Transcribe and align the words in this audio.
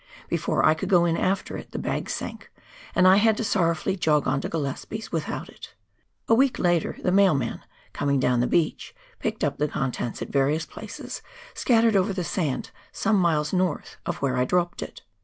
Before 0.29 0.65
I 0.65 0.73
could 0.73 0.89
go 0.89 1.05
in 1.05 1.15
after 1.15 1.57
it 1.57 1.73
the 1.73 1.77
bag 1.77 2.09
sank, 2.09 2.51
and 2.95 3.07
I 3.07 3.17
had 3.17 3.37
to 3.37 3.43
sorrowfully 3.43 3.95
jog 3.95 4.27
on 4.27 4.41
to 4.41 4.49
Gillespies 4.49 5.11
without 5.11 5.47
it. 5.47 5.75
A 6.27 6.33
week 6.33 6.57
later 6.57 6.97
the 7.03 7.11
mailman, 7.11 7.63
coming 7.93 8.19
down 8.19 8.39
the 8.39 8.47
beach, 8.47 8.95
picked 9.19 9.43
up 9.43 9.59
the 9.59 9.67
contents 9.67 10.19
at 10.19 10.29
various 10.29 10.65
places, 10.65 11.21
scattered 11.53 11.95
over 11.95 12.13
the 12.13 12.23
sand 12.23 12.71
some 12.91 13.17
miles 13.17 13.53
north 13.53 13.97
of 14.03 14.23
where 14.23 14.37
I 14.37 14.43
dropped 14.45 14.81
it. 14.81 15.03